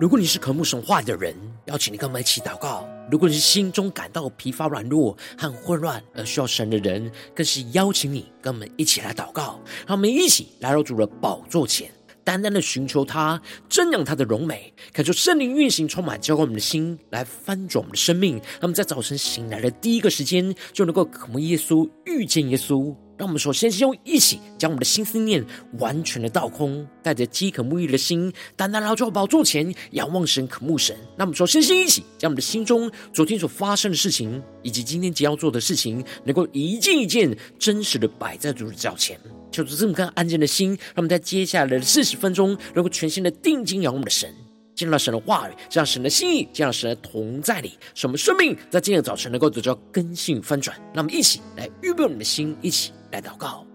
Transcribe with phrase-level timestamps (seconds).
[0.00, 9.60] 如果你是渴慕神话的人，邀请你跟我们一起祷告；如果你是心中感到疲乏、软弱和混乱而需要神的人，更是邀请你跟我们一起来祷告。
[9.86, 11.90] 让我们一起来到主的宝座前，
[12.24, 13.38] 单单的寻求他，
[13.68, 18.36] 瞻仰他的荣美，感受圣灵运行充满，浇灌我们的心，来翻转我们的生命。
[18.36, 22.96] 让我们在早晨醒来的第一个时间，就能够渴慕耶稣，遇见耶稣。
[23.20, 25.44] 让我们首先先用一起将我们的心思念
[25.78, 30.96] 完全的倒空，带着饥渴沐浴的心，单单来到宝座前仰望神、渴慕神。
[31.18, 39.20] 那我们首先先一起将我们的心中昨天所发生的事情，以及今天将要做的事情，能够一件一件真实的摆在主的脚前，
[39.52, 44.34] 求主这么看安静的心，让我们在接下来的四十分钟，能够全心的定睛仰望我们的神。
[44.74, 50.74] 见到神的话语，这样神的心意，这样神的同在里，使我们生命在今天早晨能够得到更新翻转。
[50.94, 53.69] 那么，一起来预备我们的心，一起来祷告。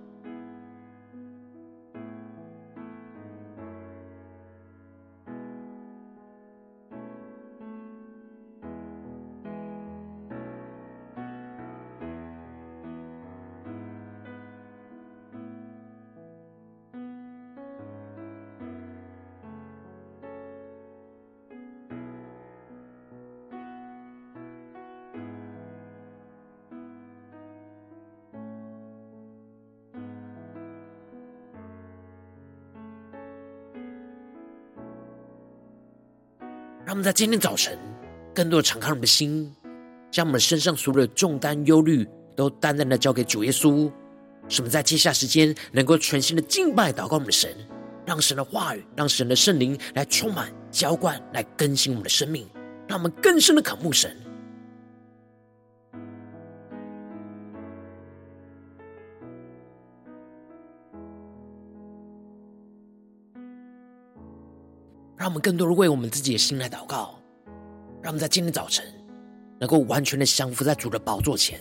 [36.85, 37.75] 让我们在今天早晨，
[38.31, 39.51] 更多的敞开我们的心，
[40.11, 43.91] 将我们身上所有的重担、忧虑，都淡淡的交给主耶稣。
[44.47, 47.49] 使我们在接下时间，能够全新的敬拜、祷告我们的神，
[48.05, 52.47] 让神的话语，让神的圣灵来充满、浇灌、来更新我们的生命，
[52.87, 54.15] 让我们更深的渴慕神。
[65.25, 67.15] 让我们更多的为我们自己的心来祷告，
[67.99, 68.85] 让我们在今天早晨
[69.59, 71.59] 能够完全的降服在主的宝座前，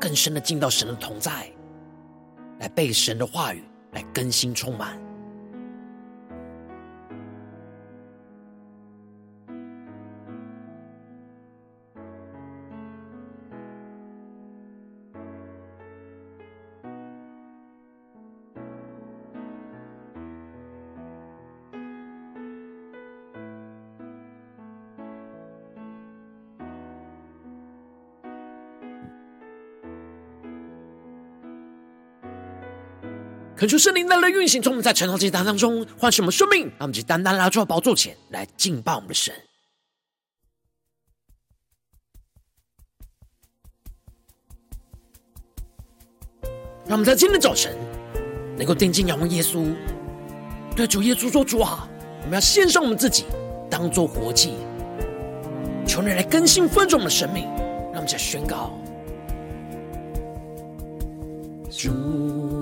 [0.00, 1.52] 更深的进到神的同在，
[2.58, 3.62] 来被神的话语
[3.92, 4.98] 来更新充满。
[33.56, 39.34] 恳求圣灵来运行，从我们在晨祷祭坛当中唤醒我们生命，让我们去单单来到宝座前来敬拜我们的神。
[46.84, 47.74] 让我们在今天早晨
[48.58, 49.74] 能够定睛仰望耶稣，
[50.76, 51.88] 对主耶稣说：“主啊，
[52.20, 53.24] 我们要献上我们自己，
[53.70, 54.52] 当做活祭，
[55.86, 57.44] 求你来更新翻转我们的生命。”
[57.90, 58.78] 让我们再宣告：
[61.70, 62.55] 主。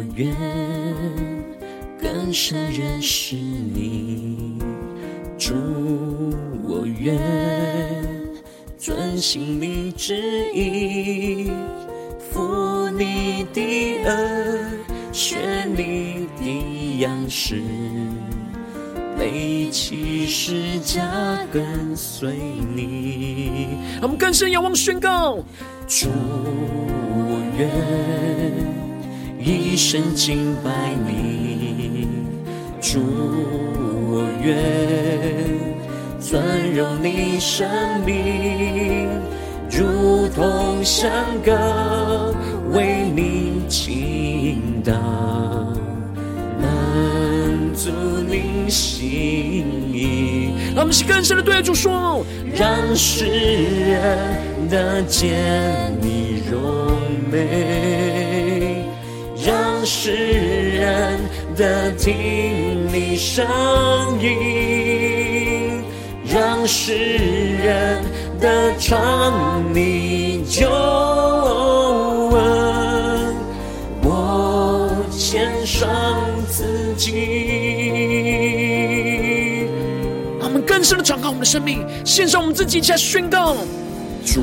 [0.00, 0.34] 我愿
[2.00, 4.56] 更深认识你，
[5.38, 5.52] 主，
[6.66, 7.18] 我愿
[8.78, 10.14] 遵行你旨
[10.54, 11.50] 意，
[12.32, 13.60] 负你的
[14.02, 17.60] 轭，学你的样式，
[19.18, 21.04] 背起十架
[21.52, 22.38] 跟随
[22.74, 23.76] 你。
[24.00, 25.36] 我们更深仰望宣告，
[25.86, 28.79] 主，我愿。
[29.42, 30.70] 一生敬拜
[31.06, 32.06] 你，
[32.78, 33.00] 主，
[34.10, 34.54] 我愿
[36.20, 37.66] 尊荣你生
[38.04, 39.08] 命，
[39.70, 41.10] 如同香
[41.42, 42.34] 歌
[42.72, 44.92] 为你倾倒，
[46.60, 47.90] 满足
[48.28, 50.52] 你心意。
[50.74, 52.22] 让我们是更深的对主说，
[52.54, 55.32] 让世人得见
[56.02, 56.92] 你荣
[57.32, 58.39] 美。
[59.44, 61.18] 让世人
[61.56, 63.46] 得听你声
[64.20, 65.82] 音，
[66.26, 68.02] 让世人
[68.38, 70.68] 得尝你救
[72.32, 73.34] 恩，
[74.02, 75.88] 我献上
[76.48, 77.14] 自己。
[80.38, 83.56] 让我们更深的敞开我们的生命，献上我们自己，来宣告：
[84.24, 84.42] 主，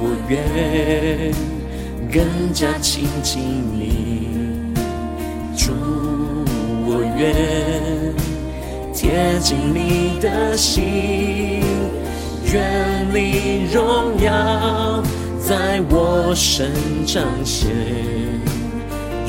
[0.00, 1.34] 我愿。
[2.12, 3.42] 更加亲近
[3.72, 4.28] 你，
[5.56, 5.72] 主，
[6.86, 8.14] 我愿
[8.94, 11.62] 贴近你的心，
[12.52, 12.62] 愿
[13.12, 13.82] 你荣
[14.22, 15.02] 耀
[15.40, 16.70] 在我身
[17.04, 17.68] 彰显，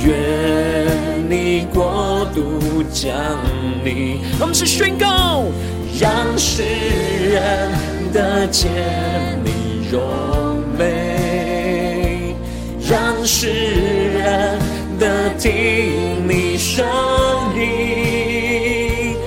[0.06, 3.12] 愿你国度降
[3.84, 4.20] 临。
[4.40, 5.46] 我们是宣告，
[6.00, 7.72] 让世人
[8.14, 8.70] 得见
[9.44, 10.00] 你荣，
[12.96, 14.58] 让世人
[14.98, 16.86] 得听你声
[17.54, 19.18] 音，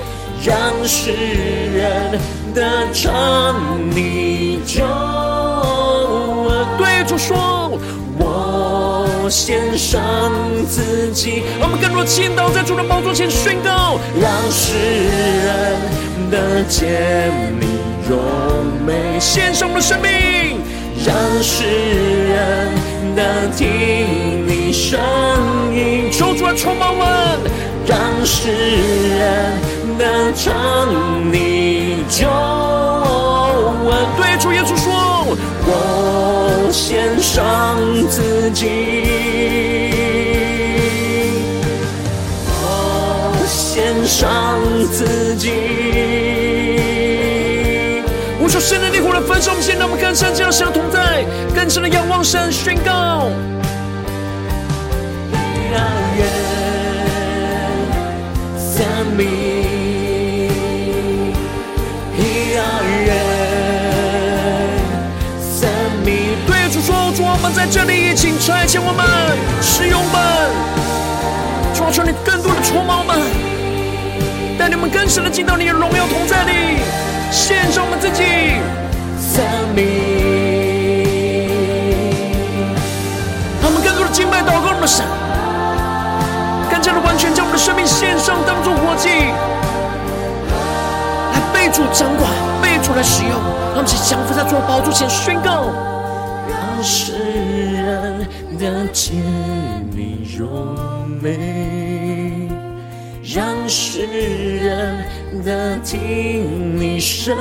[0.43, 2.19] 让世人
[2.51, 3.55] 得尝
[3.91, 6.67] 你救恩。
[6.79, 7.79] 对主说。
[8.17, 10.01] 我献上
[10.67, 14.73] 自己，我们更多倾倒在主的宝座前宣告，让世
[15.45, 15.79] 人
[16.31, 17.29] 得见
[17.59, 17.67] 你
[18.09, 18.17] 荣
[18.83, 20.59] 美，献上我们的生命，
[21.05, 21.63] 让世
[22.33, 22.71] 人
[23.19, 24.97] 得听你声
[25.75, 27.05] 音，求主来充满我们，
[27.85, 28.49] 让世
[29.17, 29.59] 人
[29.97, 32.29] 得尝你救
[33.89, 33.91] 恩。
[34.15, 34.87] 对主耶稣说，
[35.67, 37.75] 我献上
[38.09, 38.69] 自己。
[42.61, 44.55] 我献上
[44.93, 45.51] 自己，
[49.19, 53.29] 的焚烧，我们现在我们更深进入神同在，更深的仰望神，宣告。
[56.17, 56.25] 愿
[58.57, 58.85] 生
[59.15, 59.27] 命，
[62.17, 62.61] 愿
[65.41, 65.69] 生
[66.03, 66.35] 命。
[66.47, 69.05] 对主说，主我们在这里，请差遣我们，
[69.61, 70.17] 使用我们，
[71.73, 73.19] 主求你更多的触摸我们。
[74.57, 76.79] 带你们更深的进到你的荣耀同在里，
[77.31, 78.23] 献上我们自己，
[79.29, 79.45] 生
[79.75, 79.85] 命。
[83.61, 85.05] 他们更多的敬拜祷告我们的神，
[86.71, 89.09] 更加的完全将我们的生命献上，当作活祭，
[91.31, 92.27] 来被主掌管，
[92.59, 93.31] 被主来使用。
[93.75, 95.65] 他们是降服在主的宝座前宣告，
[96.49, 97.13] 让世
[97.71, 98.27] 人
[98.57, 99.15] 得见
[99.91, 100.75] 你荣
[101.21, 102.49] 美。
[103.21, 105.05] 让世人
[105.45, 107.37] 得听你声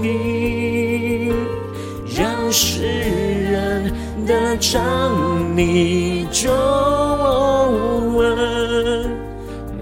[0.00, 0.95] 音，
[2.58, 3.92] 世人
[4.26, 6.56] 得尝你救恩。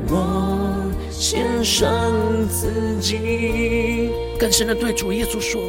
[0.09, 1.89] 我献上
[2.49, 5.63] 自己，更深的对主耶稣说：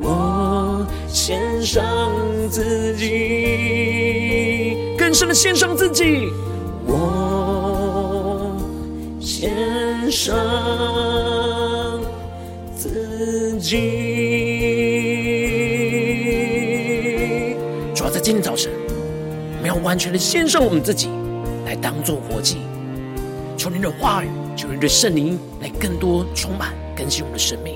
[0.00, 1.84] 我献上
[2.48, 6.30] 自己，更深的献上自己。
[6.86, 8.56] 我
[9.20, 10.34] 献上
[12.74, 14.13] 自己，
[18.24, 21.10] 今天早晨，我们要完全的献上我们自己，
[21.66, 22.56] 来当做活祭。
[23.54, 27.74] 求您的话语，求您的圣灵来更多充满更新我们的生命，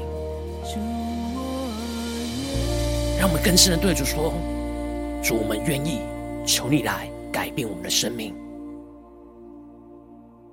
[3.18, 4.32] 让我们更深的对主说：
[5.22, 6.00] 主，我们愿意，
[6.46, 8.34] 求你来改变我们的生命。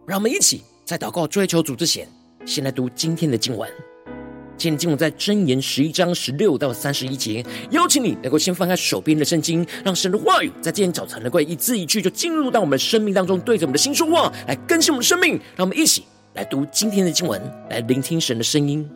[0.05, 0.61] 让我们一起。
[0.83, 2.05] 在祷告追求主之前，
[2.45, 3.67] 先来读今天的经文。
[4.57, 7.45] 今天经文在箴言十一章十六到三十一节。
[7.71, 15.39] 邀请你能够先翻开手边的圣经，让神的话语在今天早晨能够一字一句就进入到我们生命当中，对着我们的心说话，来更新我们的生命。
[15.55, 16.03] 让我们一起
[16.33, 18.89] 来读今天的经文，来聆听神的声音。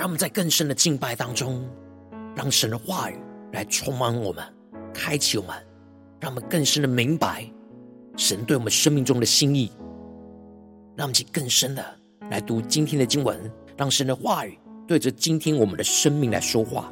[0.00, 1.62] 让我们在更深的敬拜当中，
[2.34, 3.18] 让神的话语
[3.52, 4.42] 来充满我们，
[4.94, 5.54] 开启我们，
[6.18, 7.44] 让我们更深的明白
[8.16, 9.70] 神对我们生命中的心意。
[10.96, 11.84] 让我们去更深的
[12.30, 13.38] 来读今天的经文，
[13.76, 16.90] 让神的话语对着今天我们的生命来说话。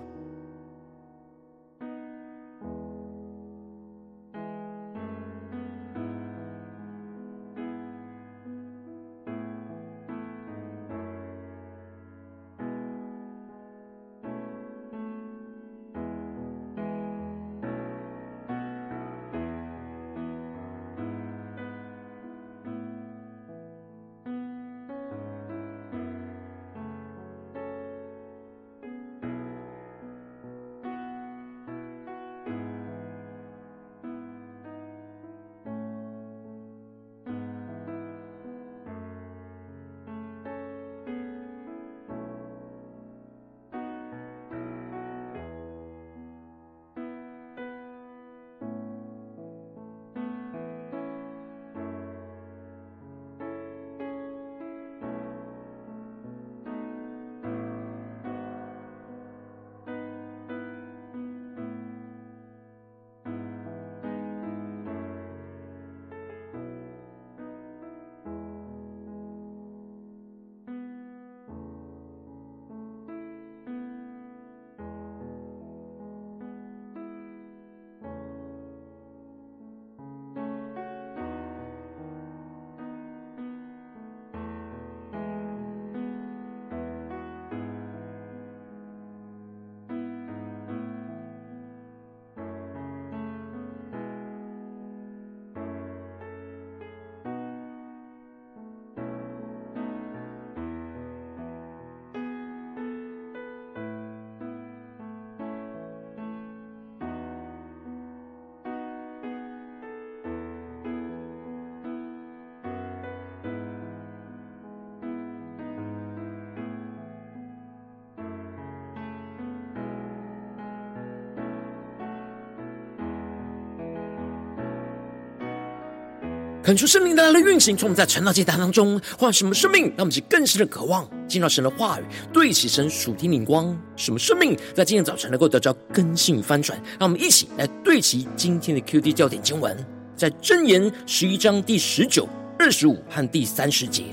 [126.68, 133.74] 恳求圣灵带来的运行，从我们在晨祷祭坛当中换什么生命，让我们去更深的渴望进到神的话语，对齐神属天灵光。
[133.96, 136.78] 什么生命在今天早晨能够得到更新翻转？
[137.00, 139.74] 让我们一起来对齐今天的 QD 焦点经文，
[140.14, 144.04] 在箴言十一章第十九、二十五和第三十节：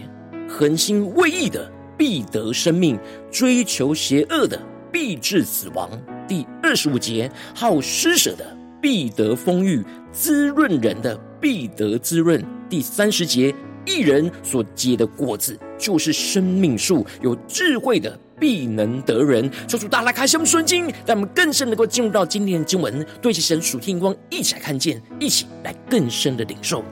[0.47, 2.97] 恒心为义的必得生命，
[3.29, 4.57] 追求邪恶的
[4.93, 5.89] 必致死亡。
[6.25, 12.43] 第二十五节：好施舍的必得丰裕，滋润人的必得滋润。
[12.69, 13.53] 第三十节，
[13.85, 19.49] 一人所结的果子就是生命树，有智慧的必能得人。
[19.67, 26.83] 求主大家开箱我们圣经，让我们更深能够进入到今天的经文，对其神属天光一起来看见，一起来更深的领受。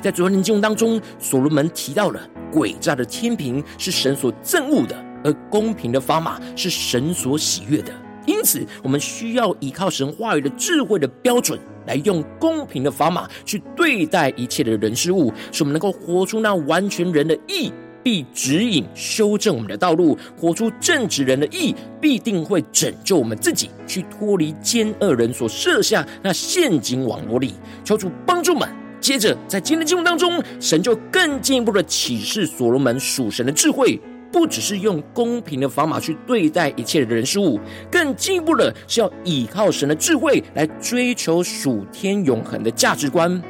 [0.00, 2.20] 在昨天的经文当中，所罗门提到了
[2.52, 7.92] 诡诈的天平是神所憎恶的，而公平的砝码是神所喜悦的。
[8.28, 27.54] 因此，我们需要依靠神话语的智慧的标准，来用公平的砝码去对待一切的人事物，使我们能够活出那完全人的义，必指引修正我们的道路；活出正直人的义，必定会拯救我们自己，去脱离奸恶人所设下那陷阱网络里。
[27.82, 28.68] 求主帮助们。
[29.00, 33.98] 接着，在今天的经文当中，神就更进一步的启示所罗门属神的智慧。
[34.32, 37.58] 不只是用公平的砝码去对待一切的人事物，
[37.90, 43.42] 更进一步的是要依靠神的智慧来追求属天永恒的价值观，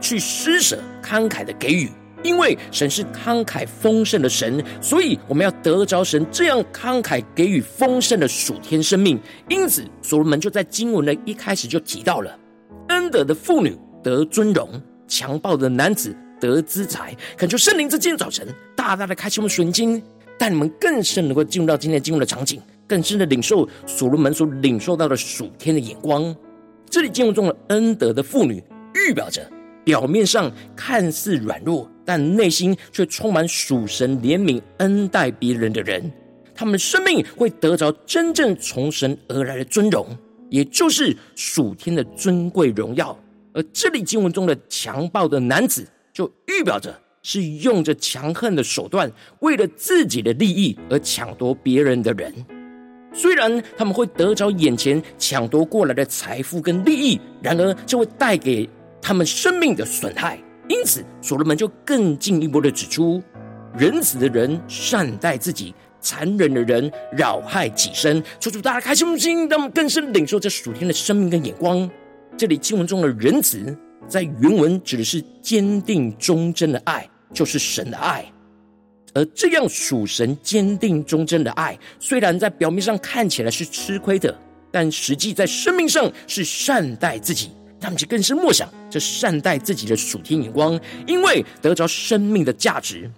[0.00, 1.88] 去施舍慷慨的给予。
[2.22, 9.18] 因为神是慷慨丰盛的神，所以我们要得着神这样慷慨给予丰盛的属天生命。
[9.48, 12.38] 因此，所罗门就在经文的一开始就提到了：
[12.88, 14.68] 恩德的妇女得尊荣，
[15.08, 16.14] 强暴的男子。
[16.40, 20.02] 得资财，恳求圣灵在今天早晨大大的开启我们属灵经，
[20.38, 26.34] 带你们更深能够进入到今天经文的场景，更深的领受所罗门所领受到的属天的眼光。
[26.88, 28.62] 这里经文中的恩德的妇女，
[28.94, 29.48] 预表着
[29.84, 36.10] 表面上看似软弱，但内心却充满属神怜悯恩待别人的人，
[36.54, 40.06] 他们的生命会得着真正从神而来的尊荣，
[40.48, 43.16] 也就是属天的尊贵荣耀。
[43.52, 45.86] 而这里经文中的强暴的男子。
[46.12, 52.32] 就预表着是用着强横的手段，为了自己的利益而抢夺别人的人。
[53.12, 58.68] 虽然他们会得着眼前抢夺过来的财富跟利益，然而就会带给
[59.02, 60.38] 他们生命的损害。
[60.68, 63.20] 因此，所罗门就更进一步的指出：
[63.76, 68.22] 仁慈的人善待自己，残忍的人扰害己身。
[68.38, 71.90] 求主大家开心心，让我们更深领受这属天的生命跟眼光。
[72.38, 73.76] 这里经文中的仁慈。
[74.08, 78.24] 在原文指的是坚定忠贞的爱，就是神的爱。
[79.12, 84.36] 而这样属神坚定忠贞的爱，虽然在表面上看起来是吃亏的，
[84.70, 87.50] 但实际在生命上是善待自己。
[87.80, 93.10] 他们就更是默想这善待自己的属天眼光，因为得着生命的价值。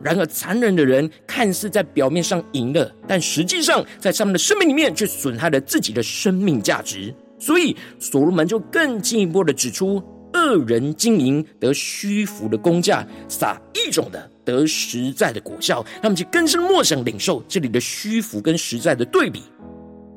[0.00, 7.14] 然而残忍的人看似在表面上赢了，但实际上在他们的生命里面却损害了自己的生命价值。
[7.42, 10.00] 所以，所罗门就更进一步的指出：
[10.32, 15.84] 恶人经营得虚浮的工价，撒一种的得实在的果效。
[16.00, 19.42] 那么，就更是默想领受这里的虚浮跟实在的对比。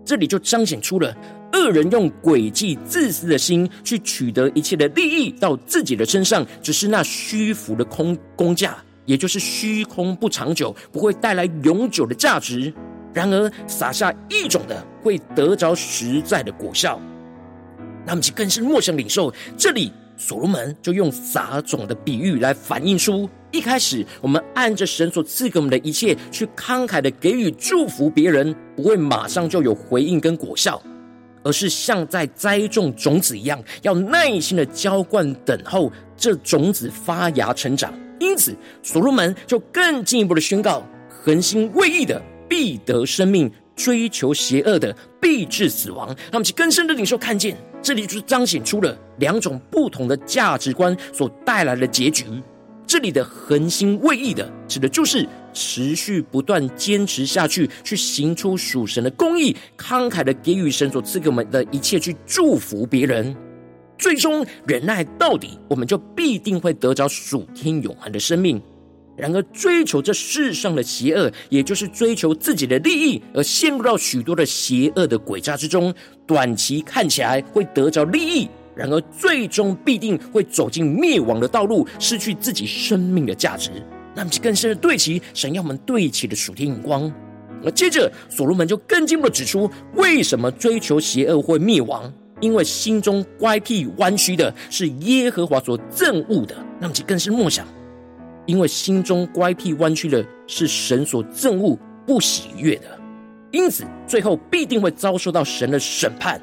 [0.05, 1.17] 这里就彰显出了
[1.53, 8.77] 恶人用诡计、自私的心去取得一切的利益到自己的身上，只是那虚浮的空工价，
[9.07, 12.71] 也就是虚空不长久，不会带来永久的价值。
[13.11, 17.01] 然而，撒下一种的会得着实在的果效。
[18.05, 19.33] 那么，其更是默想领受。
[19.57, 30.81] 这里，所罗门就用撒种的比喻来反映出：一开始我们按着神所赐给我们的一切，去慷慨的给予祝福别人，不会马上就有回应跟果效，
[31.43, 37.93] 而是像在栽种种子一样，要耐心的浇灌，等候这种子发芽成长。
[38.19, 43.51] 因此，所罗门就更进一步的宣告：恒心为义的必得生命。
[43.75, 46.15] 追求邪恶的必致死亡。
[46.31, 52.25] 那么，其更深的领受看见，这里就是彰显出了两种不同的价值观所带来的结局。
[52.87, 63.35] 这里的恒心未意的，指的就是持续不断坚持下去，去行出属神的公义，慷慨的给予神所赐给我们的一切，去祝福别人，
[63.97, 68.61] 最终忍耐到底，我们就必定会得着属天永恒的生命。
[69.17, 75.93] 然而，追求这世上的邪恶，也就是追求自己的利益，而陷入到许多的邪恶的诡诈之中。
[76.27, 83.71] 短期看起来会得着利益，然而最终必定会走进灭亡的道路，失去自己生命的价值。
[84.13, 87.11] 那么，更深的对齐神要我们对齐的属天眼光。
[87.63, 92.11] 而接着，所罗门就更进一步指出，为什么追求邪恶会灭亡？
[92.41, 96.55] 因为心中乖僻弯曲的是耶和华所憎恶的。
[96.79, 97.65] 那么更是默想，
[98.45, 102.99] 因为心中乖僻弯曲的是神所憎恶、不喜悦的，
[103.51, 106.39] 因此最后必定会遭受到神的审判。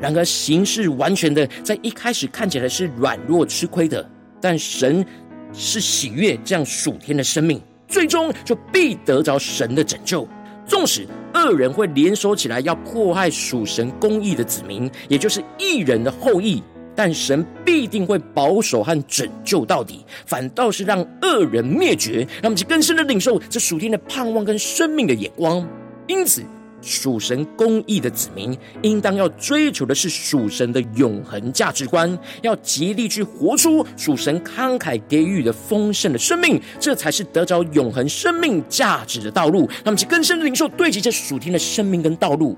[0.00, 4.06] 然而行事完全的，在一开始看起来是软弱吃亏的，
[4.40, 5.04] 但神
[5.52, 10.28] 是喜悦这样属天的生命，最终就必得着神的拯救。
[10.66, 16.62] 纵使恶人会联手起来要迫害属神公义的子民，也就是义人的后裔，
[16.96, 25.64] 但神必定会保守和拯救到底，反倒是让恶人灭绝，让我们去更深的领受这属天的盼望跟生命的眼光。
[26.06, 26.42] 因此。
[26.82, 39.68] 属神公义的子民，应当要追求的是属神的永恒价值观，要极力去活出属神慷慨给予的丰盛的生命，这才是得着永恒生命价值的道路。
[39.82, 42.56] 那么，其更深的领受对齐这属天的生命跟道路。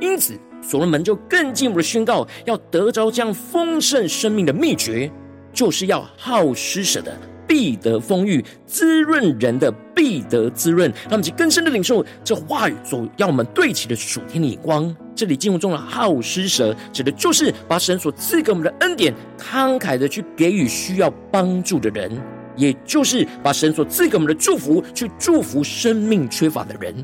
[0.00, 5.10] 因此，所罗门就更进一步的宣告，要得着这样丰盛生命的秘诀，
[5.52, 7.16] 就是要好施舍的。
[7.46, 10.92] 必得丰裕，滋润人的必得滋润。
[11.04, 14.94] 让我们去更深的领受这话语所要我们对齐的属天的眼光。
[15.14, 22.12] 这里经文中的好施舍，指的就是把神所赐给我们的恩典，慷慨的去给予需要帮助的人，
[22.54, 26.94] 也就是把神所赐给我们的祝福，去祝福生命缺乏的人。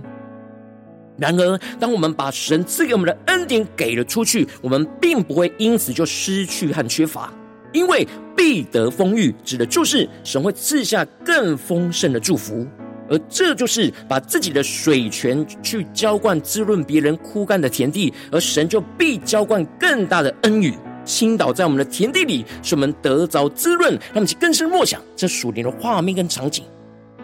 [1.16, 7.33] 然而，当我们把神赐给我们的恩典给了出去，我们并不会因此就失去和缺乏。
[7.72, 12.64] 因为必得丰裕，指的就是神会赐下更丰盛的祝福，
[13.11, 20.74] 而这就是把自己的水泉去浇灌滋润别人枯干的田地，而神就必浇灌更大的恩雨，
[21.05, 23.92] 倾倒在我们的田地里，使我们得着滋润。
[23.92, 26.64] 让我们去更深默想这属灵的画面跟场景。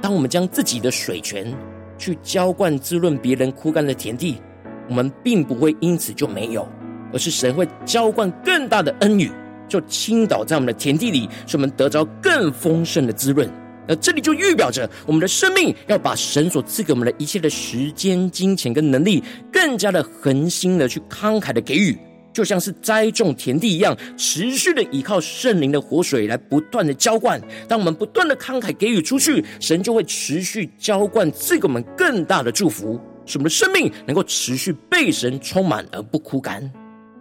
[0.00, 1.52] 当我们将自己的水泉
[2.00, 4.40] 去浇灌滋润别人枯干的田地，
[4.88, 6.66] 我们并不会因此就没有，
[7.12, 9.30] 而是神会浇灌更大的恩雨。
[9.68, 13.48] 就倾倒在我们的田地里，使我们得着更丰盛的滋润。
[13.86, 21.96] 而这里就预表着我们的生命要把神所赐给我们的一切的时间、金钱跟能力，更加的恒心的去慷慨的给予，
[22.40, 27.38] 就像是栽种田地一样，持续的依靠圣灵的活水来不断的浇灌。
[27.68, 36.62] 当我们不断的慷慨给予出去，神就会持续浇灌，赐给我们更大的祝福，使我们的生命能够持续被神充满而不枯干。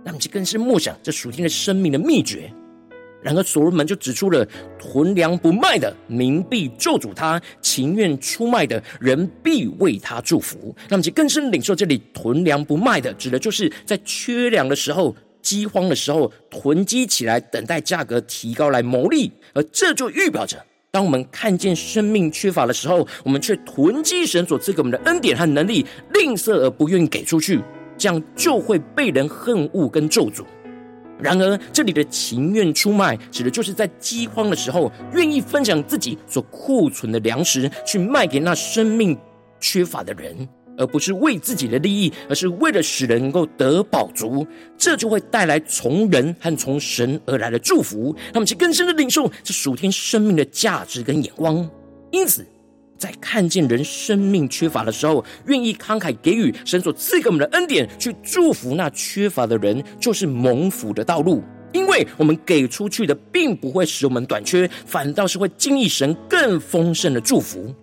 [0.06, 2.50] 那么，这更是默想这属天的生命的秘诀。
[3.22, 10.74] 然而，所罗门就指出了囤粮不卖的，民必咒诅他；情愿出卖的人，必为他祝福。
[10.88, 19.32] 那么，就更深领受这里囤粮不卖的，指的就是在缺粮的时候、饥荒的时候，囤积起来，等待价格提高来牟利。
[19.54, 20.58] 而这就预表着，
[20.90, 27.60] 当我们看见生命缺乏的时候，我们却囤积神所赐给我们的恩典和能力，吝啬而不愿意给出去。
[27.98, 30.46] 这样就会被人恨恶跟咒诅。
[31.22, 39.18] 然而，这里的情愿出卖，指的就是在饥荒的时候，愿意分享自己所库存的粮食，去卖给那生命
[39.60, 44.48] 缺乏的人，而不是为自己的利益，而是为了使人能够得饱足。
[44.78, 48.16] 这就会带来从人和从神而来的祝福。
[48.34, 51.70] 他们，其更深的领受这属天生命的价值跟眼光。
[52.12, 52.46] 因此。
[53.00, 61.42] 在看见人生命缺乏的时候，愿意慷慨给予神所赐给我们的恩典，去祝福那缺乏的人，就是蒙福的道路。
[61.72, 67.74] 因为我们给出去的，并不会使我们短缺，反倒是会经历神更丰盛的祝福。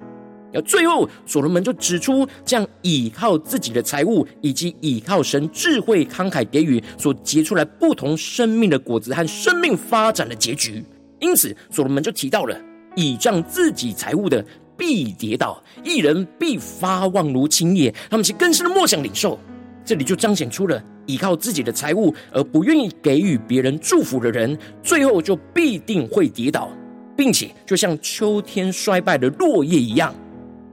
[0.52, 10.84] 而最后，所罗门就指出，这样倚靠自己的财物，以及倚靠神智慧慷慨给予所结出来不同生命的果子和生命发展的结局。
[11.20, 12.58] 因此，所罗门就提到了
[12.96, 14.44] 倚仗自己财物的。
[14.76, 17.94] 必跌倒，一人必发旺如青叶。
[18.10, 19.38] 他们其更深的默想领受，
[19.84, 26.70] 这里就彰显出了依靠自己的财物而不愿意给予别人祝福的人，最后就必定会跌倒，
[27.16, 30.14] 并且就像秋天衰败的落叶一样。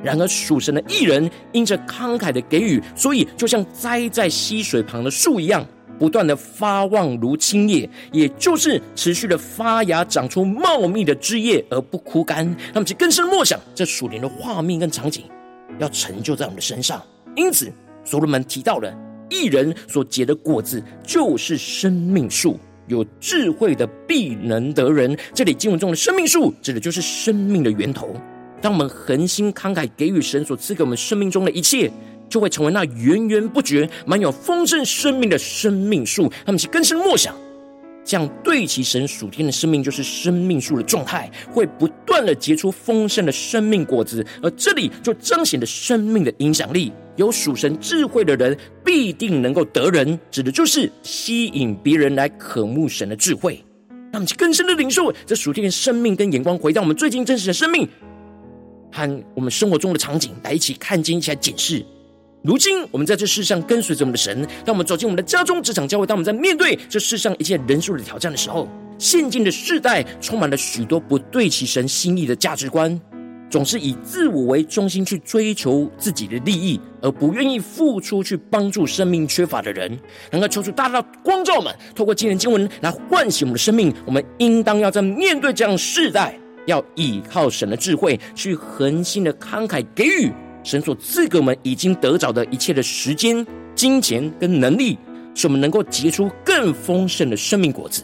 [0.01, 5.65] 然而属神的义人因着慷慨的给予，所以就像栽在溪水旁的树一样。
[5.99, 12.45] 不断的发旺如青叶，也就是持续的发芽，长出茂密的枝叶而不枯干。
[12.73, 15.23] 那么，就更深默想这属灵的画面跟场景，
[15.79, 17.01] 要成就在我们的身上。
[17.35, 17.71] 因此，
[18.03, 18.93] 所罗门提到了
[19.29, 22.59] 一人所结的果子，就是生命树。
[22.87, 25.17] 有智慧的必能得人。
[25.33, 28.13] 这里经文中的生命树，指的就是生命的源头。
[28.61, 31.89] 当我们恒心慷慨给予神所赐给我们生命中的一切。
[32.29, 36.31] 就会成为那源源不绝、满有丰盛生命的生命树。
[36.45, 37.35] 他们是更深默想，
[38.03, 44.25] 这样对齐神属天的生命，就是生命树的状态，会不断的结出丰盛的生命果子。
[44.41, 53.63] 而这里就彰显了生命的影响力，有属神智慧的人必定能够得人，指的就是吸引别人来渴慕神的智慧。
[54.11, 57.87] 让我们更深的领受这属天的生命跟眼光，回到我们最近真实的生命
[58.91, 61.83] 和我们生活中的场景，来一起看见，一起来检视。
[62.43, 72.99] 如今我们在这世上跟随着我们的神，当我们走进我们的家中、职场、教会，当我们在面对这世上一切人数的挑战的时候，现今的世代充满了许多不对齐神心意的价值观，
[73.49, 79.97] 总是以自我为中心去追求自己的利益，而不愿意付出去帮助生命缺乏的人。
[80.29, 83.93] 能够求出大大光照们，透过今天经文来唤醒我们的生命。
[84.05, 90.29] 我们应当要在面对这样世代，要依靠神的智慧，去恒心的慷慨给予。
[90.63, 93.45] 神所赐给我们已经得着的一切的时间、
[93.75, 94.97] 金钱跟能力，
[95.35, 98.03] 使我们能够结出更丰盛的生命果子。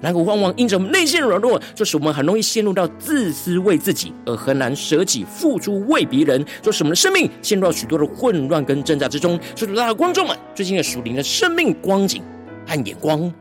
[0.00, 9.40] 然而，往往因着我们内心的软弱，就使我们很容易陷入到自私为自己，而很难舍己付出为别人，就使我们的生命陷入到许多的混乱跟挣扎之中。
[9.54, 12.22] 求主大的观众们，最近的属灵的生命光景
[12.66, 13.32] 和眼光，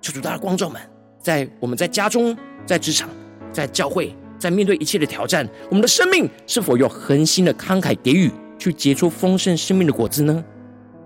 [0.00, 0.80] 求主大的观众们，
[1.20, 3.10] 在我们在家中、在职场、
[3.52, 4.14] 在教会。
[4.38, 10.44] 在面对一切的挑战，我们的生命是否有恒心的慷慨给予，去结出丰盛生命的果子呢？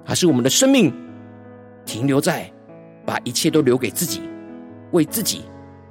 [0.05, 0.93] 还是我们的生命
[1.87, 2.51] 停留在
[3.07, 4.21] 把一切都留给自己，
[4.91, 5.43] 为自己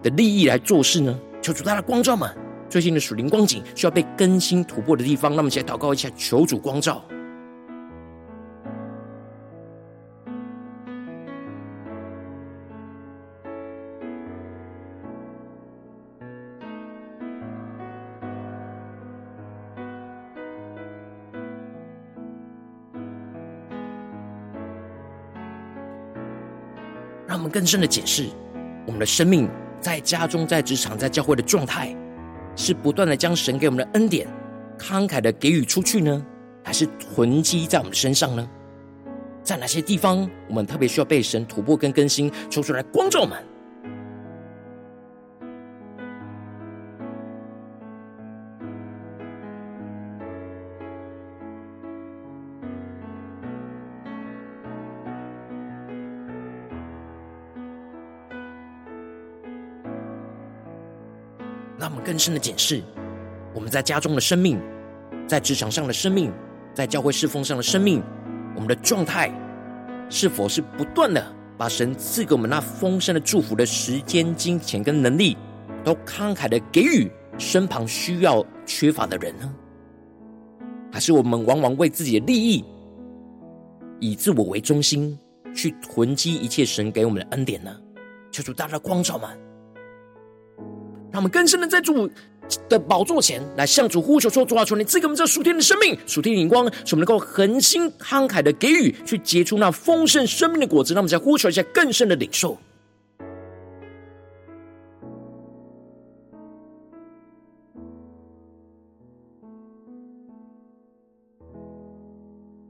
[0.04, 1.18] 的利益来做事呢？
[1.42, 2.30] 求主大的光照们，
[2.70, 7.04] 最近的属灵光景需要被更新突破的地方，那么现在祷告一下，求主光照。
[27.32, 28.28] 让我们更深的解释
[28.86, 31.96] 我们的生命，在家中、在职场、在教会的状态，
[32.58, 34.28] 是不断的将神给我们的恩典
[34.78, 36.26] 慷慨的给予出去呢，
[36.62, 38.46] 还是囤积在我们的身上呢？
[39.44, 43.42] 在哪些地方，我们特别需要被神突破跟更新，抽出来光照我们？
[62.22, 62.84] 深的检视
[63.52, 64.62] 我们在家中的生命，
[65.28, 66.32] 在职场上的生命，
[66.72, 68.04] 在教会侍奉上的生命，
[68.54, 69.32] 我们的状态
[70.08, 71.26] 是否是不断的
[71.58, 75.36] 把神赐给我们那丰盛的祝福的时间、金钱跟能力，
[75.84, 79.52] 都慷慨的给予身旁需要缺乏的人呢？
[80.92, 82.64] 还是我们往往为自己的利益，
[84.00, 85.18] 以自我为中心，
[85.56, 87.76] 去囤积一切神给我们的恩典呢？
[88.32, 89.28] 求主大大光照们。
[91.12, 92.10] 让我们更深的在主
[92.70, 102.58] 的宝座前来向主呼求说：“主啊，求你赐给我们这属天的生命、属天的眼光，使我们能够恒心慷慨的给予，去结出那丰盛生命的果子。”让我们再呼求一下更深的领受，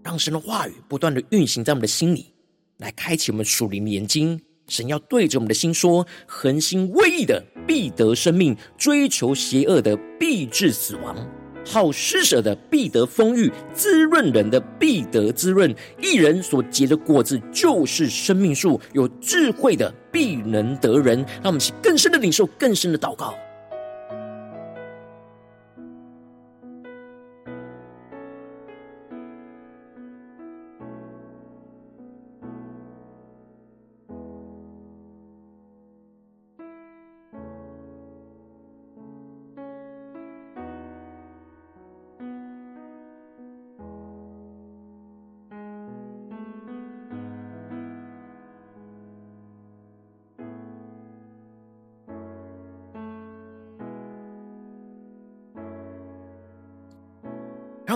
[0.03, 2.33] 让神的话语不断的运行在我们的心里，
[2.77, 4.41] 来开启我们属灵的眼睛。
[4.67, 11.15] 神要对着我们的心说：恒心为义的必得生命，追求邪恶的必致死亡。
[11.65, 15.73] 好施舍的必得丰裕，滋润人的必得滋润。
[16.01, 21.19] 一人所结的果子就是生命树，有智慧的必能得人。
[21.35, 23.33] 让我们去更深的领受，更深的祷告。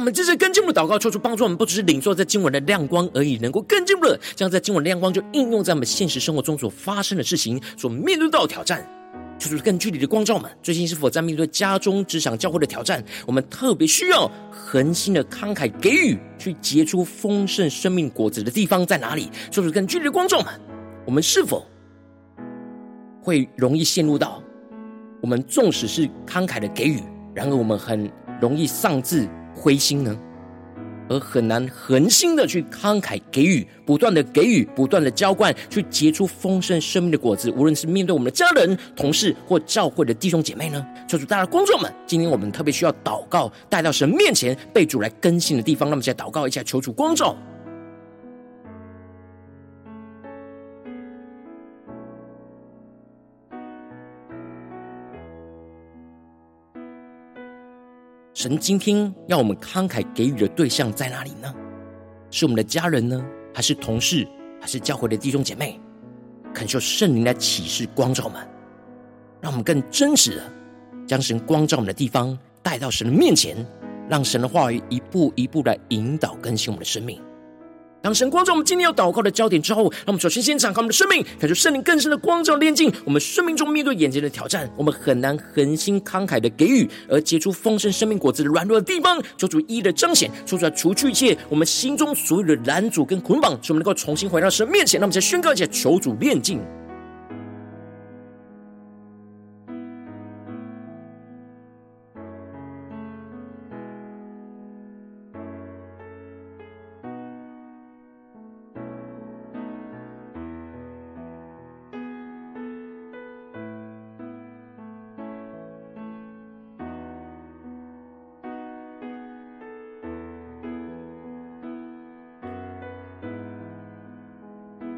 [0.05, 8.87] 我们继续更进一步的祷告，求主帮助我们，不只是领受在经文的亮光而已，能够更进一步的将在经文的亮光就应用在我们现实生活中所发生的事情，所面对到的挑战。
[9.39, 13.03] 求主更具体的光照们，最近是否在面对家中、职场、教会的挑战？
[13.25, 19.31] 我们特别需要恒心的慷慨给予，去结出丰盛生命果子的地方在哪里？
[19.49, 20.53] 求主更具体的光照们，
[21.03, 21.65] 我们是否
[23.23, 24.39] 会容易陷入到
[25.19, 27.01] 我们纵使是慷慨的给予，
[27.33, 28.07] 然而我们很
[28.39, 29.27] 容易丧志。
[29.65, 30.15] 灰心呢？
[31.09, 37.49] 而很难恒心的去慷慨给予，不断的给予，不断的浇灌，去结出丰盛生命的果子。
[37.49, 45.89] 无论是面对我们的家人、同事或教会的弟兄姐妹呢，求主大家光照们，今天我们特别需要祷告，带到神面前，被主来更新的地方。
[45.89, 47.35] 那么，现在祷告一下，求主光照。
[58.45, 61.51] 神今天要我们慷慨给予的对象在哪里呢？
[62.29, 64.27] 是我们的家人呢，还是同事，
[64.61, 65.79] 还是教会的弟兄姐妹？
[66.53, 68.47] 恳求圣灵来启示光照们，
[69.41, 70.43] 让我们更真实的
[71.07, 73.57] 将神光照我们的地方带到神的面前，
[74.07, 77.19] 让神的话语一步一步来引导更新我们的生命。
[78.05, 94.99] 当神光照我们今天要祷告的焦点之后，让我们首先先敞开我们的生命，感受圣灵更深的光照炼净我们生命中面对眼前的挑战，我们很难恒心慷慨的给予而结出丰盛生命果子的软弱的地方，求主一一的彰显，求主来除去一切我们心中所有的拦阻跟捆绑，使我们能够重新回到神面前。
[94.99, 96.61] 那我们再宣告一下，求主炼净。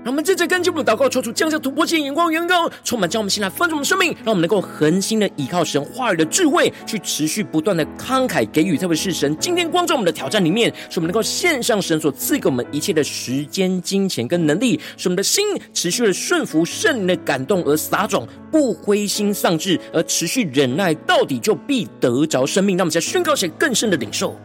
[0.07, 8.77] 让我们正在跟进我们祷告，求主降下突破性眼光，远高充满，将我们心来丰盛我们生命，让我们能够恒心的依靠神话语的智慧，去持续不断的慷慨给予。
[8.77, 15.43] 特别是神今天光照我们的挑战里面，使我们能够献上神所赐给我们一切的时间、金钱跟能力，使我们的心
[15.73, 22.77] 持续的顺服圣灵的感动而撒种，不灰心丧志，而持续忍耐到底，就必得着生命。
[22.77, 24.39] 让我们再宣告些更深的领受，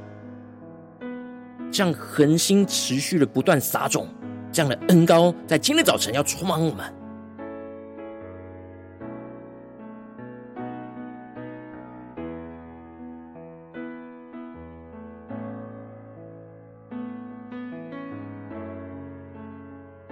[1.71, 4.09] 这样恒心持续的不断撒种。
[4.53, 6.85] 这样的恩膏在今天早晨要充满我们，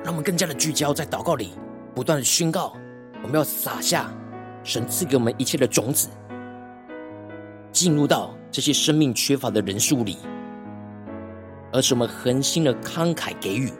[0.03, 1.53] 让我们更加的聚焦在祷告里，
[1.95, 2.73] 不断的宣告，
[3.23, 4.11] 我们要撒下
[4.65, 6.09] 神赐给我们一切的种子，
[7.71, 10.17] 进入到这些生命缺乏的人数里，
[11.75, 13.71] 而是我们恒心的慷慨给予。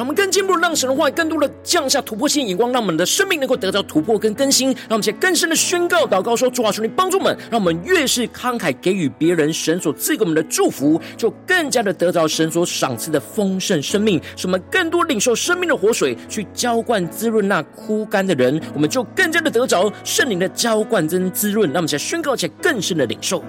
[0.00, 4.68] 让我们更进一步，让神的话更多的降下突破性眼光，让我们的生命能够得到突破跟更新。
[4.68, 21.68] 让我们在更深的宣告、祷告说：“主啊，求你帮助我们，让我们越是慷慨给予别人神所赐给我们的祝福，就更加的得到神所赏赐的丰盛生命，使我们更多领受生命的活水，去浇灌滋润那枯干的人，我们就更加的得着圣灵的浇灌跟滋润。
[21.68, 23.44] 让我们在宣告且更深的领受。”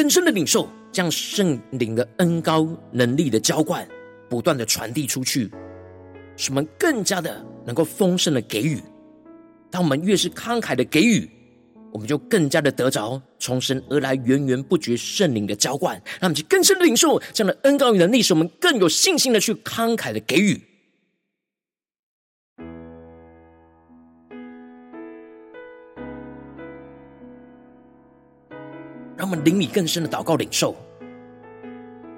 [0.00, 3.86] 更深的领受，将圣灵的恩高能力的浇灌，
[4.30, 5.50] 不断的传递出去，
[6.38, 8.80] 使我们更加的能够丰盛的给予。
[9.70, 11.28] 当我们越是慷慨的给予，
[11.92, 15.94] 我们就更加的得着从神而来源源不绝圣灵的浇灌。
[16.18, 20.58] 让我们去更深的领受这样的恩高与能力，使我们更有信心的去慷慨的给予。
[29.20, 30.74] 让我们灵里更深的祷告领受，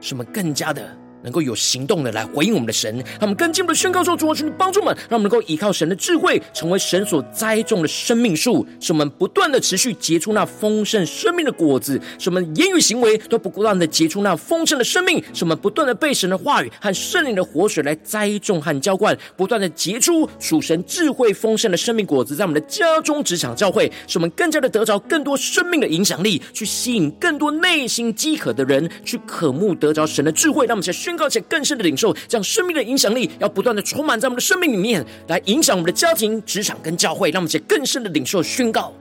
[0.00, 0.96] 使我们更加的。
[1.22, 37.30] 能够有行动的来回应我们的神，让我们更进一步的宣告说：主啊，求你帮助我们，让我们能够依靠神的智慧，成为神所栽种的生命树，使我们不断的持续结出那丰盛生命的果子，使我们言语行为都不断的结出那丰盛的生命，使我们不断的被神的话语和圣灵的活水来栽种和浇灌，不断的结出属神智慧丰盛的生命果子，在我们的家中、职场、教会，使我们更加的得着更多生命的影响力，去吸引更多内心饥渴的人去渴慕得着神的智慧，让我们先宣宣告且更深的领受，将生命的影响力要不断的充满在我们的生命里面，来影响我们的家庭、职场跟教会。
[37.30, 38.94] 让我们且更深的领受宣告，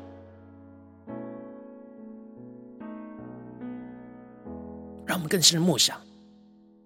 [5.05, 5.97] 让我们更深的默想，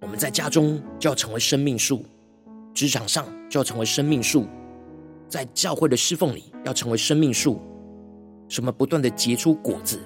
[0.02, 2.06] 我们在家中就要成为生命树，
[2.72, 4.46] 职场上就要成为生命树，
[5.28, 7.60] 在教会的侍奉里要成为生命树，
[8.48, 10.00] 什么不断的结出果子，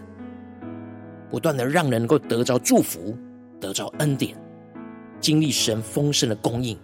[1.29, 3.17] 不断的让人能够得着祝福，
[3.59, 4.33] 得着恩典，
[5.19, 6.77] 经历神丰盛的供应，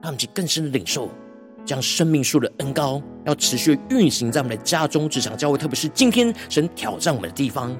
[0.00, 1.10] 让我们去更深的领受。
[1.64, 7.76] 将生命树的恩高要持续运行在我们的家中、职场、教会，特别是今天神挑战我们的地方。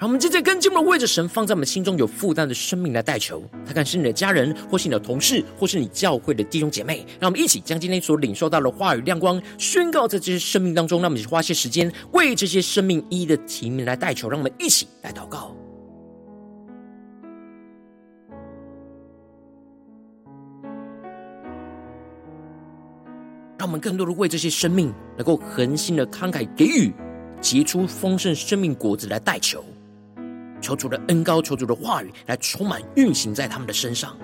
[0.00, 7.04] 让我们接着跟进我们为着神放在我们心中有负担的生命来代求，他看是你的家人，或是你的同事，或是你教会的弟兄姐妹。
[7.20, 11.02] 让我们一起将今天所领受到的话语亮光宣告在这些生命当中。
[11.02, 14.26] 让我们花些时间为这些生命一一的提名来代求。
[14.30, 15.54] 让我们一起来祷告。
[23.58, 26.90] 让我们更多的为这些生命能够恒心的慷慨给予，
[27.42, 29.62] 结出丰盛生命果子来代求。
[30.60, 34.16] 求主的恩高，求主的话语来充满运行在他们的身上。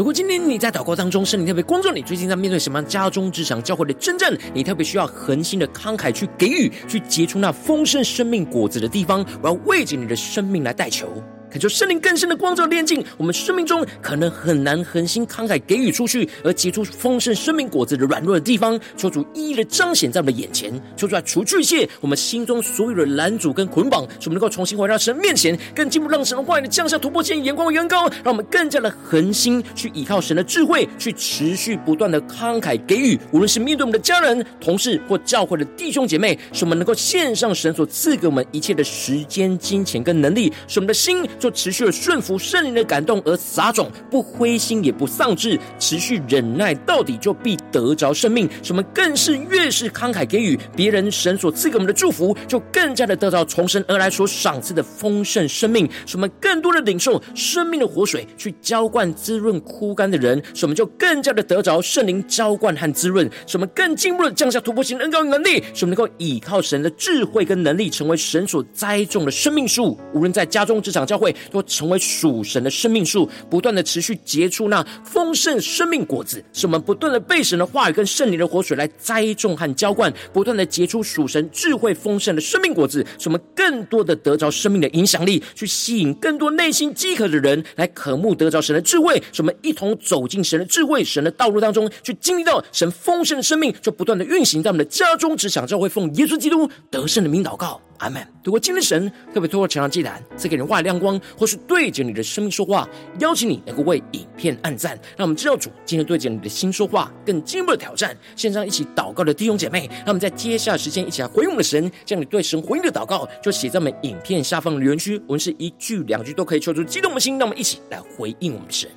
[0.00, 11.22] 如果今天你在祷告当中，圣灵特别光照你，最近在面对什么家中、职场、教会的真正，你特别需要恒心的慷慨去给予，去结出那丰盛生命果子的地方，我要为着你的生命来代求。
[11.50, 24.78] 恳求圣灵更深的光照炼净我们生命中可能很难恒心慷慨给予出去而结出丰盛生命果子的软弱的地方，求主一一的彰显在我们的眼前，求主来除去一切我们心中所有的拦阻跟捆绑，使我们能够重新。
[24.78, 41.26] 回到神面前，更进一步让神的话语的降下突破性眼光的远高，让我们更加的恒心去依靠神的智慧，去持续不断的慷慨给予，无论是面对我们的家人、同事或教会的弟兄姐妹，使我们能够献上神所赐给我们一切的时间、金钱跟能力，使我们的心。
[41.40, 48.48] 就持续的顺服圣灵的感动而撒种，不灰心也不丧志，持续忍耐到底，就必得着生命。
[48.62, 55.88] 什么更是越是慷慨给予别人神所赐给我们的祝福，就更加的得到从神而来所赏赐的丰盛生命。
[56.04, 63.28] 什么更多的领受生命的活水，去浇灌滋润枯干的人，什么就更加的得着圣灵浇灌和滋润。
[63.46, 69.98] 什么更进步的降下突破性恩膏与能力，什么能够依靠神的智慧跟能力，成为神所栽种的生命树。
[70.12, 97.80] 无论在家中、职场、教会，都成为属神的生命树，不断的持续结出那丰盛生命果子，使我们不断的被神的话语跟圣灵的活水来栽种和浇灌，不断的结出属神智慧丰盛的生命果子，使我们更多的得着生命的影响力，去吸引更多内心饥渴的人来渴慕得着神的智慧，使我们一同走进神的智慧、神的道路当中，去经历到神丰盛的生命，就不断的运行在我们的家中，只想教会奉耶稣基督得胜的名祷告。
[98.00, 98.20] 阿门。
[98.42, 102.88] 如果今天神特别透过成长祭坛赐给人话亮光，或是对着你的生命说话，
[103.20, 108.16] 邀请你能够为影片按赞，让我们知道主今天对着你的心说话，更进一步的挑战。
[108.34, 118.90] 线上一起祷告的弟兄姐妹，让我们在接下来时间一起来回应我们的神，将你对神回应的祷告就写在我们影片下方的留言区，我们是一句两句都可以求出激动的心，让我们一起来回应我们的神。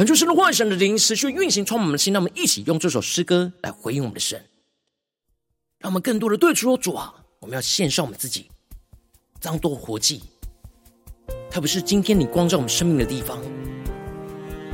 [0.00, 2.10] 恳求神的话语、神的灵持续运行，充满我们的心。
[2.10, 4.42] 让我们一起用这首诗歌来回应我们的神，
[5.78, 8.50] 让我们更多的对主说：“主啊，我们要献上我们自己，
[9.42, 10.22] 当多活祭。
[11.50, 13.42] 特别是今天你光照我们生命的地方，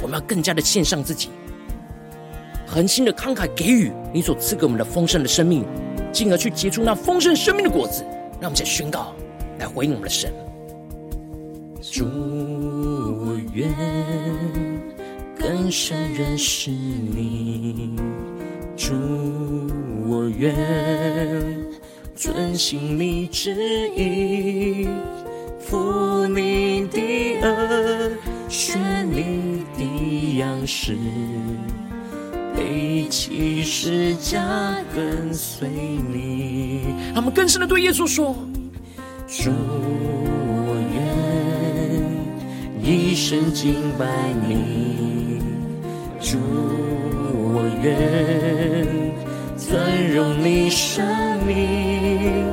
[0.00, 1.30] 我们要更加的献上自己，
[2.64, 5.66] 恒心的慷慨给予你所赐给我们的丰盛的生命，
[6.12, 8.04] 进而去结出那丰盛生命的果子。
[8.40, 9.12] 让我们再宣告，
[9.58, 10.32] 来回应我们的神。
[11.82, 12.04] 祝，
[13.52, 13.68] 愿
[15.66, 17.90] 更深认识你。
[18.76, 18.94] 主，
[20.06, 20.54] 我愿
[22.14, 23.50] 遵行你旨
[23.96, 24.86] 意，
[25.58, 27.00] 负你的
[27.40, 28.12] 轭，
[28.48, 28.78] 学
[29.10, 30.96] 你的样式，
[32.54, 34.40] 背起十架
[34.94, 36.94] 跟随你。
[37.12, 38.36] 他们更深的对耶稣说：
[39.26, 44.06] 主，我愿一生敬拜
[44.48, 45.35] 你。
[46.20, 46.38] 主，
[47.54, 48.86] 我愿
[49.56, 51.04] 尊荣你生
[51.46, 52.46] 命，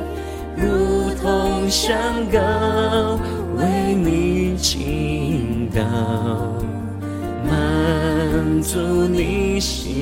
[0.56, 1.96] 如同香
[2.30, 3.18] 膏
[3.56, 5.82] 为你倾倒，
[7.48, 9.92] 满足你心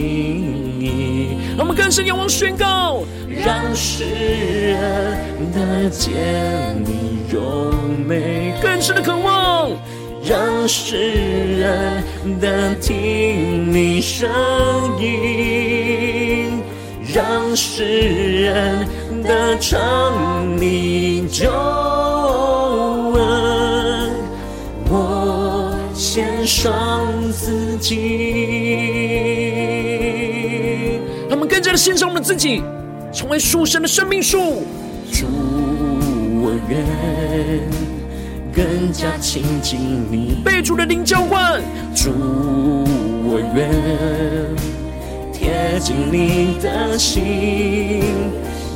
[0.80, 1.36] 意。
[1.58, 5.16] 我们更深仰望宣告，让世人
[5.52, 7.72] 得见你荣
[8.06, 9.70] 美，更深的渴望。
[10.24, 10.96] 让世
[11.58, 12.04] 人
[12.38, 14.30] 得听你声
[15.00, 16.62] 音，
[17.12, 17.84] 让世
[18.42, 18.86] 人
[19.24, 21.50] 得尝你救
[23.14, 24.12] 恩，
[24.88, 27.98] 我献上自己。
[31.28, 32.62] 他们更加的献上我们自己，
[33.12, 34.62] 成为属神的生命树。
[35.10, 35.26] 主，
[36.40, 38.01] 我愿。
[38.54, 39.78] 更加亲近
[40.10, 41.62] 你，被主的灵浇灌。
[41.94, 42.10] 主，
[43.24, 43.70] 我愿
[45.32, 48.02] 贴近你的心，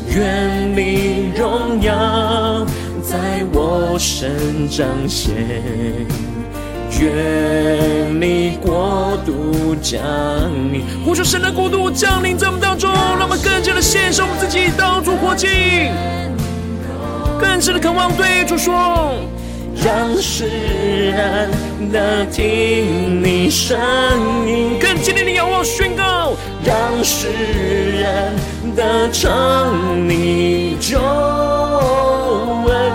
[0.09, 2.65] 愿你荣耀
[3.03, 5.35] 在我身彰显，
[6.99, 10.01] 愿你国度降
[10.73, 10.83] 临。
[11.05, 15.49] 呼求神的国度降临在我们当中，让我们更加的献上我们自己，当作活祭，
[17.39, 19.13] 更深的渴望对主说。
[19.87, 20.49] 让世
[21.13, 21.49] 人
[21.93, 23.79] 的听你声
[24.45, 26.35] 音，更坚定的仰望宣告；
[26.65, 26.75] 让
[27.05, 27.29] 世
[27.93, 28.33] 人
[28.75, 31.07] 得称你救恩。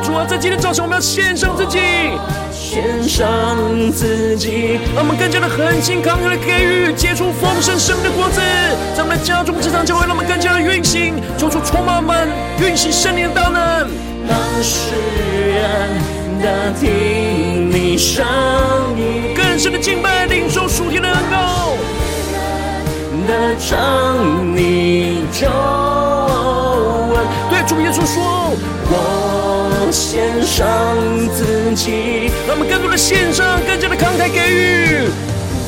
[0.04, 1.80] 主啊，在今天早晨，我们要献上自己，
[2.52, 3.58] 献上
[3.94, 8.42] 自己，让我们更加的恒心慷慨的给予，结出丰盛生命的果子，
[8.98, 12.28] 在我们的家中、职场、教会，让我们更加的运行，做出充满们
[12.60, 13.88] 运行圣灵的大能，
[14.28, 14.92] 让世
[15.48, 16.21] 人。
[16.42, 18.26] 的听你声
[18.98, 21.74] 音，更深的敬拜，领受属天的恩膏，
[23.28, 27.16] 的唱你救恩。
[27.50, 28.54] 对主耶稣说，
[28.90, 30.98] 我献上
[31.36, 35.10] 自己，让我们更多的献上，更加的慷慨给予。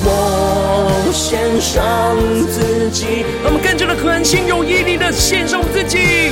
[0.06, 2.18] 我献上
[2.50, 6.32] 自己，让我们更加的恒心有毅力的献上我自己，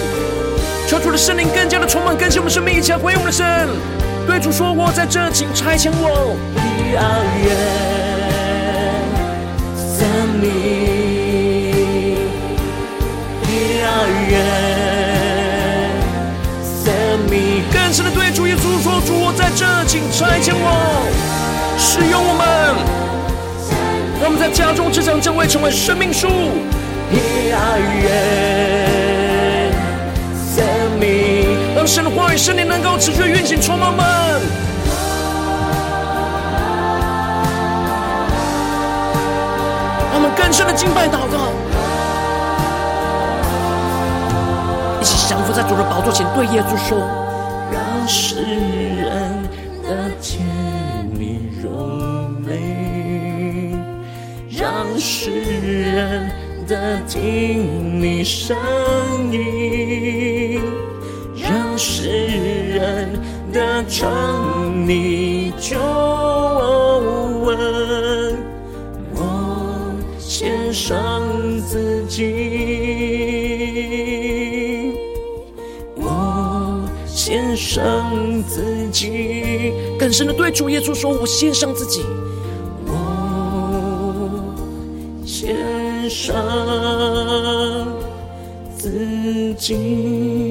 [0.87, 3.69] 求主的圣灵更加的充满，更新我们生命，一起来回应我们的神。
[4.27, 6.61] 对主说：“我在这，请差遣我。”的
[6.97, 7.01] 爱
[7.43, 7.47] 愿
[9.77, 10.07] 生
[10.39, 10.43] 命，
[13.43, 13.47] 的
[13.83, 13.87] 爱
[14.29, 14.33] 愿
[16.63, 16.85] 生
[17.29, 17.33] 命。
[17.73, 20.65] 更深的对主耶稣说：“主，我在这，请差遣我，
[21.77, 22.41] 使用我们，
[24.21, 26.27] 让我们在家中、职场、教会成为生命树。”
[27.11, 27.17] 的
[27.53, 28.70] 爱愿
[31.91, 34.05] 神的话语、圣灵能够持续运行，充满们。
[40.09, 41.51] 让我们更深的敬拜祷告，
[45.01, 46.97] 一起降服在主的宝座前，对耶稣说
[47.73, 48.37] ：“让世
[48.95, 49.43] 人
[49.83, 50.39] 得见
[51.13, 53.75] 你荣美，
[54.49, 56.31] 让世人
[56.65, 58.55] 得听你声
[59.29, 60.29] 音。”
[63.51, 65.77] 人得尝你救
[67.45, 68.37] 恩，
[69.13, 71.21] 我献上
[71.67, 72.33] 自己，
[75.95, 82.01] 我献上自己，更深的对主耶稣说：“我献上自己，
[82.87, 82.93] 我
[85.25, 86.33] 献上
[88.77, 90.47] 自己。”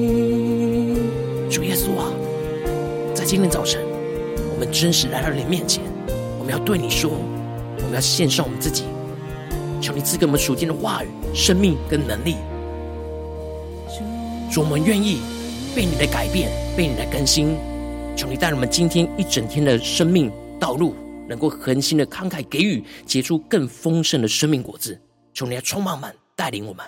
[3.31, 3.81] 今天早晨，
[4.51, 5.81] 我们真实来到你面前，
[6.37, 7.09] 我们要对你说，
[7.77, 8.83] 我们要献上我们自己，
[9.81, 12.35] 求你赐给我们属天的话语、生命跟能力。
[14.51, 15.19] 主，我们愿意
[15.73, 17.55] 被你的改变、被你的更新。
[18.17, 20.29] 求你带我们今天一整天的生命
[20.59, 20.93] 道路，
[21.29, 24.99] 能够恒心的慷慨给予，结出更丰盛的生命果子。
[25.33, 26.85] 求你来充满满，带领我们。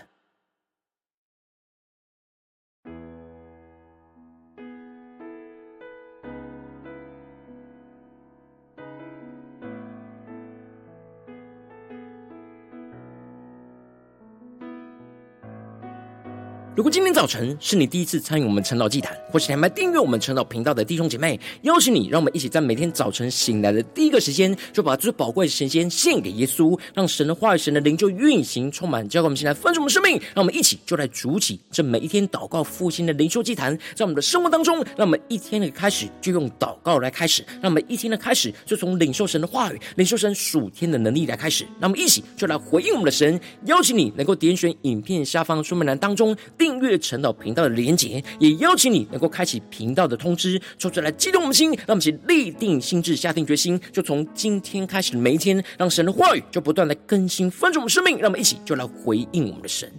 [16.76, 30.20] 如果今天早晨是你第一次参与我们晨祷祭坛，或是你还没订阅我们晨祷频道的弟兄姐妹，邀请你，让我们一起在每天早晨醒来的第一个时间，就把最宝贵的神仙献给耶稣，让神的话语、神的灵就运行充满，交给我们现在丰盛的生命。
[30.34, 41.66] 让我们一起就来主起这每一天祷告复兴的灵修祭坛，在我们的生活当中，让我们一天的开始就用祷告来开始，让我们一天的开始就从领受神的话语、领受神属天的能力来开始。
[41.80, 46.36] 让我们一起就来回应我们的神，邀请你能够点选影片下方说明栏当中。
[46.64, 59.92] 订阅陈导频道的连结，也邀请你能够开启频道的通知，说出来激动我们心，让我们一起立定心智，下定决心，就从今天开始的每一天，让神的话语就不断的更新翻转我们生命，让我们一起就来回应我们的神。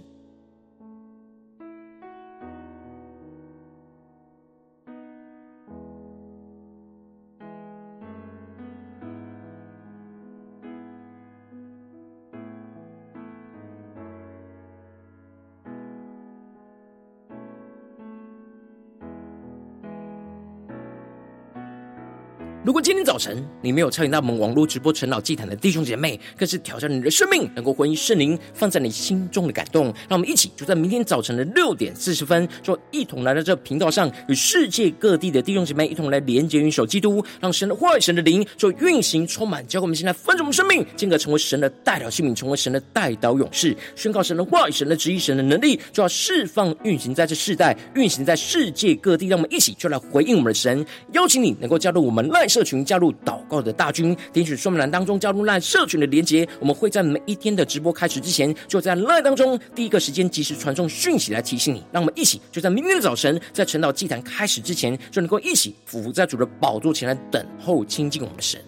[22.65, 29.85] 如果今天早晨你没有参与到我们网络直播晨祷祭坛的弟兄姐妹，更是挑战你的生命，能够回应圣灵放在你心中的感动。
[30.09, 49.27] 让我们一起就在明天早晨的六点四十分，就一同来到这频道上，与世界各地的弟兄姐妹一同来连接、运手基督，让神的话语、神的灵就运行充满，教会我们现在丰盛生命，进而成为神的代表性命，成为神的代导勇士，宣告神的话语、神的旨意、神的能力，就要释放运行在这世代，运行在世界各地。
[49.27, 52.47] 让我们一起就来回应我们的神，邀请你能够加入我们赖。
[52.55, 56.47] 社群加入祷告的大军，点选说明栏当中加入那社群的连接。
[56.57, 61.83] 我们会在每一天的直播开始之前，就在那当中第一个时间及时传送讯息来提醒你。
[61.91, 68.61] 让我们一起就在明天的早晨，在晨祷祭坛开始之前，就能够一起俯伏在主的宝座前来等候亲近我们的神。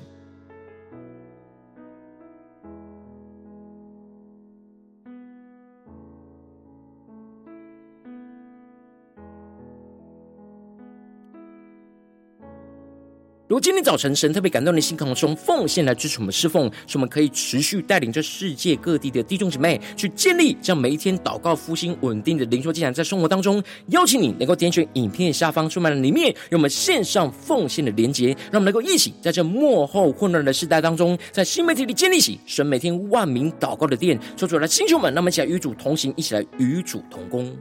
[13.47, 37.55] 如今天早晨神特别感动你的心，可能从奉献来支持我们侍奉，使我们可以持续带领着世界各地的弟兄姐妹去建立这样每一天祷告复兴稳定的灵修进展，在生活当中，邀请你能够点选影片下方出卖的里面有我们线上奉献的连结，让我们能够一起在这幕后混乱的时代当中，在新媒体里建立起神每天万名祷告的殿，说出来，弟兄们，那么一起来与主同行，一起来与主同工。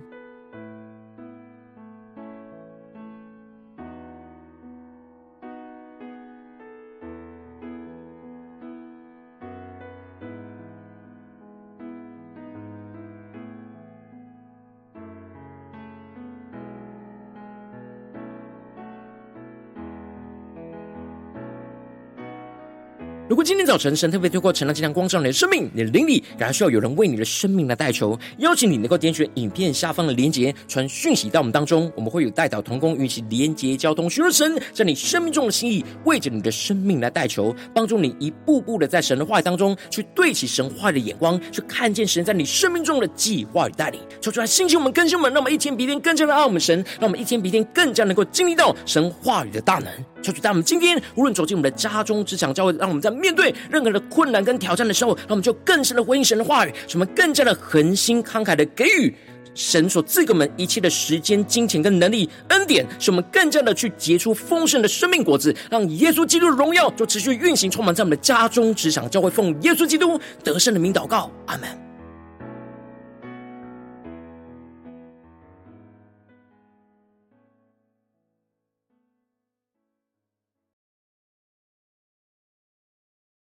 [23.47, 44.01] 今天早晨神特别透过晨亮这样光照你的生命，你的灵里然后需要有人为你的生命来代求，邀请你能够点选影片下方的连结，传讯息到我们当中，我们会有代祷同工与其连结交通，寻求神在你生命中的心意，为着你的生命来代求，帮助你一步步的在神的话语当中去对齐神话语的眼光，去看见神在你生命中的计划与带领。
[44.20, 49.86] 求主来兴起我们更新我们，让我们一天比一天更加的爱我们神，让我们一天比一天更加能够经历到神话语的大能。
[50.20, 59.14] 求主带我们今天无论走进我们的家中、职场、教会，让我们在面对任何的困难跟挑战的时候，那我们就更深的回应神的话语，使我们更加的恒心慷慨的给予
[59.55, 71.86] 神所赐给我们一切的时间、金钱跟能力恩典，使我们更加的去结出丰盛的生命果子，让耶稣基督的荣耀就持续运行，充满在我们的家中、职场、教会，奉耶稣基督得胜的名祷告，阿门。